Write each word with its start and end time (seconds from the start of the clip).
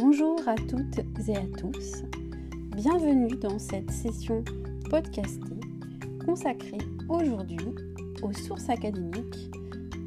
Bonjour 0.00 0.38
à 0.46 0.54
toutes 0.54 1.00
et 1.28 1.36
à 1.36 1.44
tous. 1.60 2.04
Bienvenue 2.76 3.34
dans 3.34 3.58
cette 3.58 3.90
session 3.90 4.44
podcastée 4.88 5.58
consacrée 6.24 6.78
aujourd'hui 7.08 7.74
aux 8.22 8.32
sources 8.32 8.68
académiques 8.68 9.50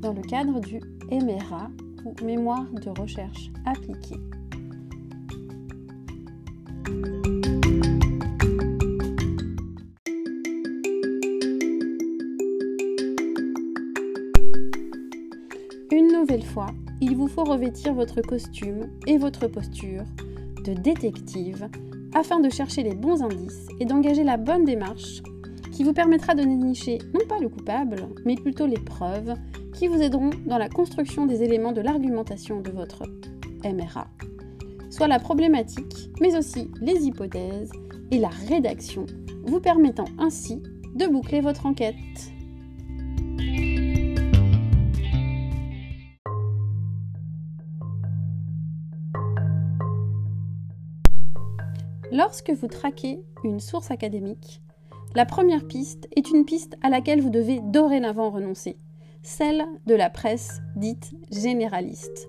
dans 0.00 0.12
le 0.12 0.22
cadre 0.22 0.60
du 0.60 0.78
MRA 1.10 1.72
ou 2.04 2.14
Mémoire 2.24 2.70
de 2.70 2.90
recherche 3.00 3.50
appliquée. 3.66 4.20
Une 15.90 16.12
nouvelle 16.12 16.44
fois, 16.44 16.68
il 17.00 17.16
vous 17.16 17.28
faut 17.28 17.44
revêtir 17.44 17.94
votre 17.94 18.20
costume 18.20 18.90
et 19.06 19.16
votre 19.16 19.46
posture 19.46 20.04
de 20.64 20.74
détective 20.74 21.68
afin 22.14 22.40
de 22.40 22.50
chercher 22.50 22.82
les 22.82 22.94
bons 22.94 23.22
indices 23.22 23.66
et 23.78 23.84
d'engager 23.84 24.24
la 24.24 24.36
bonne 24.36 24.64
démarche 24.64 25.22
qui 25.72 25.84
vous 25.84 25.92
permettra 25.92 26.34
de 26.34 26.42
dénicher 26.42 26.98
non 27.14 27.26
pas 27.28 27.38
le 27.38 27.48
coupable, 27.48 28.08
mais 28.24 28.34
plutôt 28.34 28.66
les 28.66 28.78
preuves 28.78 29.34
qui 29.72 29.86
vous 29.86 30.02
aideront 30.02 30.30
dans 30.46 30.58
la 30.58 30.68
construction 30.68 31.26
des 31.26 31.42
éléments 31.42 31.72
de 31.72 31.80
l'argumentation 31.80 32.60
de 32.60 32.70
votre 32.70 33.04
MRA, 33.64 34.08
soit 34.90 35.08
la 35.08 35.18
problématique, 35.18 36.10
mais 36.20 36.36
aussi 36.36 36.70
les 36.80 37.06
hypothèses 37.06 37.72
et 38.10 38.18
la 38.18 38.28
rédaction, 38.28 39.06
vous 39.44 39.60
permettant 39.60 40.06
ainsi 40.18 40.62
de 40.94 41.06
boucler 41.06 41.40
votre 41.40 41.66
enquête. 41.66 41.94
Lorsque 52.12 52.50
vous 52.50 52.66
traquez 52.66 53.22
une 53.44 53.60
source 53.60 53.92
académique, 53.92 54.60
la 55.14 55.26
première 55.26 55.66
piste 55.66 56.08
est 56.16 56.30
une 56.30 56.44
piste 56.44 56.76
à 56.82 56.90
laquelle 56.90 57.20
vous 57.20 57.30
devez 57.30 57.60
dorénavant 57.60 58.30
renoncer, 58.30 58.76
celle 59.22 59.64
de 59.86 59.94
la 59.94 60.10
presse 60.10 60.60
dite 60.74 61.12
généraliste. 61.30 62.28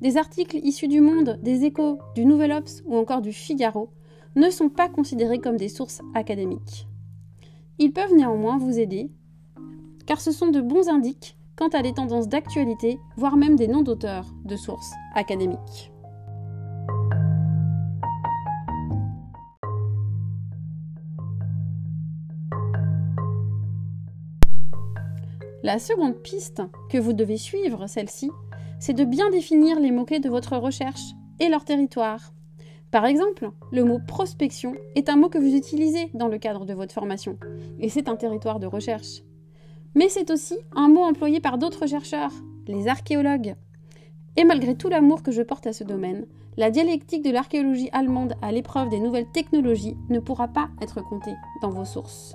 Des 0.00 0.16
articles 0.18 0.58
issus 0.62 0.86
du 0.86 1.00
Monde, 1.00 1.40
des 1.42 1.64
Échos, 1.64 1.98
du 2.14 2.24
Nouvel 2.24 2.52
Obs 2.52 2.82
ou 2.86 2.96
encore 2.96 3.20
du 3.20 3.32
Figaro 3.32 3.90
ne 4.36 4.50
sont 4.50 4.68
pas 4.68 4.88
considérés 4.88 5.38
comme 5.38 5.56
des 5.56 5.68
sources 5.68 6.00
académiques. 6.14 6.86
Ils 7.80 7.92
peuvent 7.92 8.14
néanmoins 8.14 8.58
vous 8.58 8.78
aider, 8.78 9.10
car 10.06 10.20
ce 10.20 10.30
sont 10.30 10.48
de 10.48 10.60
bons 10.60 10.88
indices 10.88 11.34
quant 11.56 11.68
à 11.68 11.82
des 11.82 11.92
tendances 11.92 12.28
d'actualité, 12.28 13.00
voire 13.16 13.36
même 13.36 13.56
des 13.56 13.66
noms 13.66 13.82
d'auteurs 13.82 14.32
de 14.44 14.54
sources 14.54 14.92
académiques. 15.16 15.90
La 25.68 25.78
seconde 25.78 26.14
piste 26.22 26.62
que 26.88 26.96
vous 26.96 27.12
devez 27.12 27.36
suivre, 27.36 27.86
celle-ci, 27.88 28.30
c'est 28.80 28.94
de 28.94 29.04
bien 29.04 29.28
définir 29.28 29.78
les 29.78 29.90
mots-clés 29.90 30.18
de 30.18 30.30
votre 30.30 30.56
recherche 30.56 31.12
et 31.40 31.50
leur 31.50 31.66
territoire. 31.66 32.32
Par 32.90 33.04
exemple, 33.04 33.50
le 33.70 33.84
mot 33.84 33.98
prospection 34.08 34.72
est 34.94 35.10
un 35.10 35.16
mot 35.16 35.28
que 35.28 35.36
vous 35.36 35.54
utilisez 35.54 36.08
dans 36.14 36.28
le 36.28 36.38
cadre 36.38 36.64
de 36.64 36.72
votre 36.72 36.94
formation, 36.94 37.36
et 37.80 37.90
c'est 37.90 38.08
un 38.08 38.16
territoire 38.16 38.60
de 38.60 38.66
recherche. 38.66 39.22
Mais 39.94 40.08
c'est 40.08 40.30
aussi 40.30 40.56
un 40.74 40.88
mot 40.88 41.02
employé 41.02 41.38
par 41.38 41.58
d'autres 41.58 41.86
chercheurs, 41.86 42.32
les 42.66 42.88
archéologues. 42.88 43.54
Et 44.36 44.44
malgré 44.44 44.74
tout 44.74 44.88
l'amour 44.88 45.22
que 45.22 45.32
je 45.32 45.42
porte 45.42 45.66
à 45.66 45.74
ce 45.74 45.84
domaine, 45.84 46.24
la 46.56 46.70
dialectique 46.70 47.22
de 47.22 47.30
l'archéologie 47.30 47.90
allemande 47.92 48.36
à 48.40 48.52
l'épreuve 48.52 48.88
des 48.88 49.00
nouvelles 49.00 49.30
technologies 49.34 49.98
ne 50.08 50.18
pourra 50.18 50.48
pas 50.48 50.70
être 50.80 51.02
comptée 51.02 51.34
dans 51.60 51.68
vos 51.68 51.84
sources. 51.84 52.34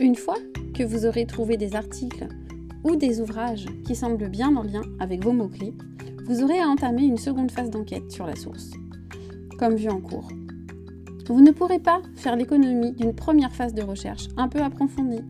Une 0.00 0.16
fois 0.16 0.38
que 0.74 0.82
vous 0.82 1.06
aurez 1.06 1.24
trouvé 1.24 1.56
des 1.56 1.76
articles 1.76 2.26
ou 2.82 2.96
des 2.96 3.20
ouvrages 3.20 3.66
qui 3.86 3.94
semblent 3.94 4.28
bien 4.28 4.56
en 4.56 4.64
lien 4.64 4.82
avec 4.98 5.22
vos 5.22 5.32
mots-clés, 5.32 5.72
vous 6.26 6.42
aurez 6.42 6.58
à 6.58 6.66
entamer 6.66 7.04
une 7.04 7.16
seconde 7.16 7.52
phase 7.52 7.70
d'enquête 7.70 8.10
sur 8.10 8.26
la 8.26 8.34
source, 8.34 8.72
comme 9.56 9.76
vu 9.76 9.88
en 9.88 10.00
cours. 10.00 10.28
Vous 11.28 11.40
ne 11.40 11.52
pourrez 11.52 11.78
pas 11.78 12.02
faire 12.16 12.34
l'économie 12.34 12.92
d'une 12.92 13.14
première 13.14 13.54
phase 13.54 13.72
de 13.72 13.82
recherche 13.82 14.26
un 14.36 14.48
peu 14.48 14.60
approfondie. 14.60 15.22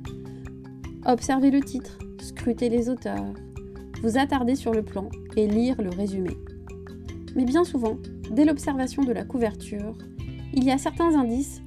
Observez 1.04 1.50
le 1.50 1.60
titre, 1.60 1.98
scrutez 2.22 2.70
les 2.70 2.88
auteurs, 2.88 3.34
vous 4.02 4.16
attarder 4.16 4.54
sur 4.54 4.72
le 4.72 4.82
plan 4.82 5.10
et 5.36 5.46
lire 5.46 5.80
le 5.82 5.90
résumé. 5.90 6.38
Mais 7.36 7.44
bien 7.44 7.64
souvent, 7.64 7.98
dès 8.30 8.46
l'observation 8.46 9.04
de 9.04 9.12
la 9.12 9.24
couverture, 9.24 9.94
il 10.54 10.64
y 10.64 10.70
a 10.70 10.78
certains 10.78 11.14
indices 11.14 11.60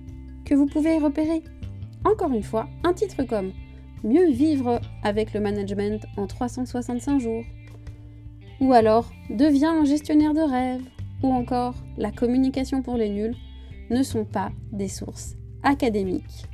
que 0.45 0.55
vous 0.55 0.65
pouvez 0.65 0.97
repérer 0.97 1.43
encore 2.07 2.31
une 2.31 2.43
fois, 2.43 2.67
un 2.83 2.93
titre 2.93 3.23
comme 3.23 3.51
Mieux 4.03 4.29
vivre 4.29 4.79
avec 5.03 5.33
le 5.33 5.39
management 5.39 6.05
en 6.17 6.27
365 6.27 7.19
jours, 7.19 7.43
ou 8.61 8.73
alors 8.73 9.11
Deviens 9.29 9.81
un 9.81 9.85
gestionnaire 9.85 10.33
de 10.33 10.41
rêve, 10.41 10.83
ou 11.23 11.33
encore 11.33 11.75
La 11.97 12.11
communication 12.11 12.81
pour 12.81 12.95
les 12.95 13.09
nuls, 13.09 13.35
ne 13.89 14.03
sont 14.03 14.25
pas 14.25 14.51
des 14.71 14.87
sources 14.87 15.35
académiques. 15.63 16.45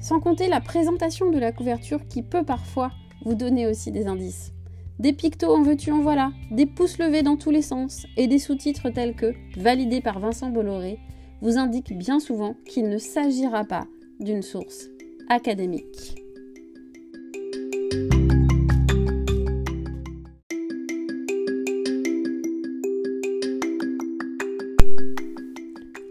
Sans 0.00 0.20
compter 0.20 0.48
la 0.48 0.60
présentation 0.60 1.30
de 1.30 1.38
la 1.38 1.52
couverture 1.52 2.06
qui 2.08 2.22
peut 2.22 2.44
parfois 2.44 2.92
vous 3.24 3.34
donner 3.34 3.66
aussi 3.66 3.90
des 3.90 4.06
indices. 4.06 4.52
Des 4.98 5.12
pictos 5.12 5.54
en 5.54 5.62
veux-tu 5.62 5.92
en 5.92 6.00
voilà, 6.00 6.32
des 6.50 6.64
pouces 6.64 6.98
levés 6.98 7.22
dans 7.22 7.36
tous 7.36 7.50
les 7.50 7.62
sens 7.62 8.06
et 8.16 8.28
des 8.28 8.38
sous-titres 8.38 8.90
tels 8.90 9.14
que 9.14 9.34
Validé 9.56 10.00
par 10.00 10.20
Vincent 10.20 10.48
Bolloré 10.48 10.98
vous 11.42 11.58
indiquent 11.58 11.96
bien 11.98 12.18
souvent 12.18 12.54
qu'il 12.64 12.88
ne 12.88 12.98
s'agira 12.98 13.64
pas 13.64 13.86
d'une 14.20 14.42
source 14.42 14.88
académique. 15.28 16.14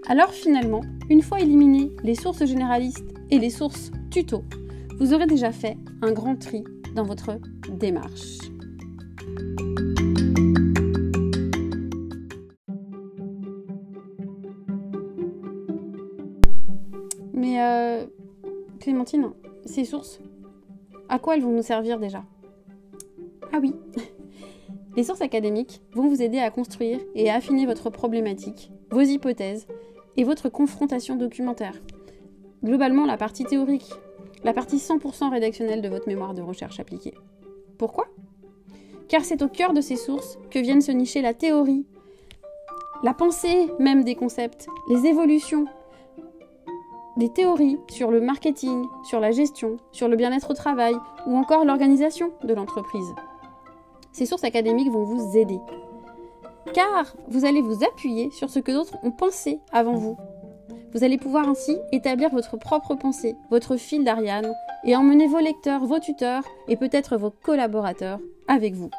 Alors 0.08 0.32
finalement, 0.32 0.82
une 1.10 1.22
fois 1.22 1.40
éliminées 1.40 1.92
les 2.04 2.16
sources 2.16 2.46
généralistes 2.46 3.04
et 3.32 3.40
les 3.40 3.50
sources 3.50 3.92
tuto, 4.12 4.44
vous 5.00 5.14
aurez 5.14 5.26
déjà 5.28 5.52
fait 5.52 5.78
un 6.02 6.12
grand 6.12 6.36
tri 6.36 6.64
dans 6.96 7.04
votre 7.04 7.40
démarche. 7.70 8.40
Clémentine, 18.86 19.32
ces 19.66 19.84
sources, 19.84 20.20
à 21.10 21.18
quoi 21.18 21.36
elles 21.36 21.42
vont 21.42 21.52
nous 21.52 21.64
servir 21.64 21.98
déjà? 21.98 22.24
Ah 23.52 23.58
oui 23.60 23.74
Les 24.96 25.04
sources 25.04 25.22
académiques 25.24 25.82
vont 25.94 26.08
vous 26.08 26.22
aider 26.22 26.38
à 26.38 26.52
construire 26.52 27.00
et 27.16 27.32
à 27.32 27.34
affiner 27.34 27.66
votre 27.66 27.90
problématique, 27.90 28.70
vos 28.92 29.02
hypothèses 29.02 29.66
et 30.18 30.24
votre 30.24 30.50
confrontation 30.50 31.16
documentaire. 31.16 31.74
Globalement, 32.64 33.08
la 33.08 33.18
partie 33.18 33.44
théorique, 33.44 33.90
la 34.44 34.54
partie 34.54 34.78
100% 34.78 35.32
rédactionnelle 35.32 35.82
de 35.82 35.90
votre 35.90 36.08
mémoire 36.08 36.36
de 36.36 36.44
recherche 36.44 36.80
appliquée. 36.80 37.16
Pourquoi? 37.80 38.06
Car 39.08 39.26
c'est 39.26 39.42
au 39.42 39.48
cœur 39.48 39.74
de 39.74 39.82
ces 39.82 39.96
sources 39.96 40.38
que 40.52 40.60
viennent 40.60 40.82
se 40.82 40.92
nicher 40.92 41.24
la 41.24 41.34
théorie, 41.34 41.88
la 43.02 43.16
pensée 43.16 43.68
même 43.80 44.04
des 44.04 44.14
concepts, 44.14 44.68
les 44.92 45.08
évolutions, 45.08 45.66
des 47.18 47.30
théories 47.30 47.80
sur 47.90 48.12
le 48.12 48.22
marketing, 48.22 48.86
sur 49.04 49.20
la 49.20 49.32
gestion, 49.32 49.78
sur 49.92 50.08
le 50.08 50.16
bien-être 50.16 50.52
au 50.52 50.54
travail 50.54 50.96
ou 51.28 51.36
encore 51.38 51.66
l'organisation 51.66 52.32
de 52.44 52.54
l'entreprise. 52.54 53.14
Ces 54.12 54.26
sources 54.26 54.44
académiques 54.44 54.92
vont 54.92 55.04
vous 55.04 55.38
aider. 55.38 55.60
Car 56.74 57.16
vous 57.28 57.46
allez 57.46 57.62
vous 57.62 57.84
appuyer 57.84 58.32
sur 58.32 58.50
ce 58.50 58.60
que 58.60 58.72
d'autres 58.72 58.98
ont 59.04 59.12
pensé 59.12 59.60
avant 59.72 59.96
vous. 59.96 60.18
Vous 60.94 61.04
allez 61.04 61.18
pouvoir 61.18 61.48
ainsi 61.48 61.78
établir 61.92 62.30
votre 62.30 62.58
propre 62.58 62.96
pensée, 62.96 63.36
votre 63.50 63.76
fil 63.76 64.04
d'Ariane, 64.04 64.54
et 64.86 64.96
emmener 64.96 65.28
vos 65.28 65.40
lecteurs, 65.40 65.84
vos 65.84 66.00
tuteurs 66.00 66.44
et 66.68 66.78
peut-être 66.78 67.18
vos 67.18 67.32
collaborateurs 67.32 68.20
avec 68.48 68.76
vous. 68.76 68.90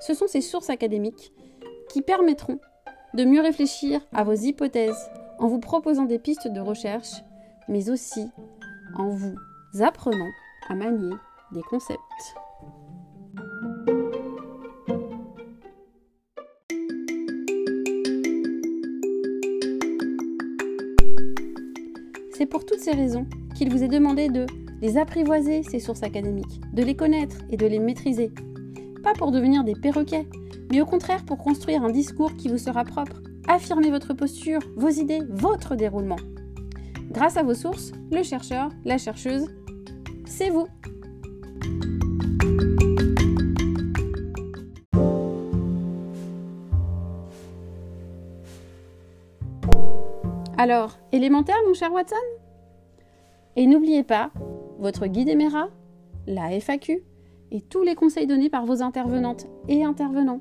Ce 0.00 0.14
sont 0.14 0.26
ces 0.26 0.40
sources 0.40 0.70
académiques 0.70 1.32
qui 1.90 2.02
permettront 2.02 2.58
de 3.14 3.24
mieux 3.24 3.40
réfléchir 3.40 4.00
à 4.12 4.24
vos 4.24 4.32
hypothèses, 4.32 5.10
en 5.38 5.48
vous 5.48 5.58
proposant 5.58 6.04
des 6.04 6.18
pistes 6.18 6.48
de 6.48 6.60
recherche, 6.60 7.22
mais 7.68 7.90
aussi 7.90 8.26
en 8.96 9.08
vous 9.08 9.34
apprenant 9.80 10.30
à 10.68 10.74
manier 10.74 11.14
des 11.52 11.62
concepts. 11.62 11.98
C'est 22.36 22.46
pour 22.46 22.64
toutes 22.66 22.80
ces 22.80 22.92
raisons 22.92 23.26
qu'il 23.54 23.70
vous 23.70 23.82
est 23.82 23.88
demandé 23.88 24.28
de 24.28 24.46
les 24.82 24.98
apprivoiser, 24.98 25.62
ces 25.62 25.80
sources 25.80 26.02
académiques, 26.02 26.60
de 26.72 26.82
les 26.82 26.96
connaître 26.96 27.36
et 27.48 27.56
de 27.56 27.66
les 27.66 27.78
maîtriser. 27.78 28.32
Pas 29.02 29.14
pour 29.14 29.30
devenir 29.30 29.64
des 29.64 29.74
perroquets, 29.74 30.26
mais 30.70 30.80
au 30.80 30.86
contraire 30.86 31.24
pour 31.24 31.38
construire 31.38 31.84
un 31.84 31.90
discours 31.90 32.36
qui 32.36 32.48
vous 32.48 32.58
sera 32.58 32.84
propre. 32.84 33.23
Affirmez 33.46 33.90
votre 33.90 34.14
posture, 34.14 34.60
vos 34.74 34.88
idées, 34.88 35.20
votre 35.28 35.76
déroulement. 35.76 36.16
Grâce 37.10 37.36
à 37.36 37.42
vos 37.42 37.54
sources, 37.54 37.92
le 38.10 38.22
chercheur, 38.22 38.70
la 38.84 38.96
chercheuse, 38.96 39.46
c'est 40.24 40.50
vous. 40.50 40.66
Alors, 50.56 50.98
élémentaire, 51.12 51.56
mon 51.66 51.74
cher 51.74 51.92
Watson? 51.92 52.16
Et 53.56 53.66
n'oubliez 53.66 54.02
pas, 54.02 54.30
votre 54.78 55.06
guide 55.06 55.28
Emera, 55.28 55.68
la 56.26 56.58
FAQ 56.58 57.02
et 57.50 57.60
tous 57.60 57.82
les 57.82 57.94
conseils 57.94 58.26
donnés 58.26 58.48
par 58.48 58.64
vos 58.64 58.82
intervenantes 58.82 59.46
et 59.68 59.84
intervenants. 59.84 60.40